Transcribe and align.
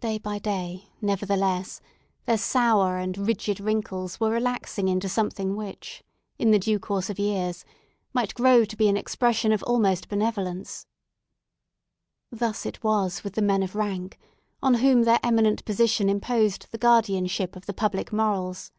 Day 0.00 0.18
by 0.18 0.38
day, 0.38 0.90
nevertheless, 1.00 1.80
their 2.26 2.38
sour 2.38 2.96
and 2.98 3.18
rigid 3.18 3.58
wrinkles 3.58 4.20
were 4.20 4.30
relaxing 4.30 4.86
into 4.86 5.08
something 5.08 5.56
which, 5.56 6.04
in 6.38 6.52
the 6.52 6.60
due 6.60 6.78
course 6.78 7.10
of 7.10 7.18
years, 7.18 7.64
might 8.12 8.34
grow 8.36 8.64
to 8.64 8.76
be 8.76 8.88
an 8.88 8.96
expression 8.96 9.50
of 9.50 9.64
almost 9.64 10.08
benevolence. 10.08 10.86
Thus 12.30 12.66
it 12.66 12.84
was 12.84 13.24
with 13.24 13.34
the 13.34 13.42
men 13.42 13.64
of 13.64 13.74
rank, 13.74 14.16
on 14.62 14.74
whom 14.74 15.02
their 15.02 15.18
eminent 15.24 15.64
position 15.64 16.08
imposed 16.08 16.68
the 16.70 16.78
guardianship 16.78 17.56
of 17.56 17.66
the 17.66 17.74
public 17.74 18.12
morals. 18.12 18.70